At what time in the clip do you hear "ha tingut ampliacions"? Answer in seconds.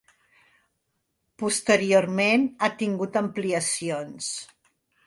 2.59-4.37